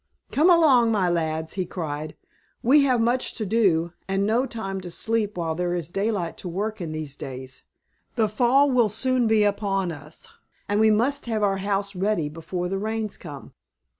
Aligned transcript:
"Come 0.31 0.49
along, 0.49 0.91
my 0.91 1.09
lads," 1.09 1.53
he 1.53 1.63
cried, 1.67 2.15
"we 2.63 2.85
have 2.85 2.99
much 2.99 3.35
to 3.35 3.45
do, 3.45 3.93
and 4.07 4.25
no 4.25 4.47
time 4.47 4.81
to 4.81 4.89
sleep 4.89 5.37
while 5.37 5.53
there 5.53 5.75
is 5.75 5.91
daylight 5.91 6.37
to 6.37 6.47
work 6.49 6.81
in 6.81 6.91
these 6.91 7.15
days! 7.15 7.61
The 8.15 8.27
fall 8.27 8.71
will 8.71 8.89
soon 8.89 9.27
be 9.27 9.43
upon 9.43 9.91
us, 9.91 10.27
and 10.67 10.79
we 10.79 10.89
must 10.89 11.27
have 11.27 11.43
our 11.43 11.57
house 11.57 11.95
ready 11.95 12.29
before 12.29 12.67
the 12.67 12.79
rains 12.79 13.15
come." 13.15 13.53